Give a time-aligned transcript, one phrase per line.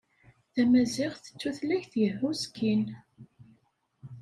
[0.53, 2.83] Tamaziɣt d tutlayt yehhuskin.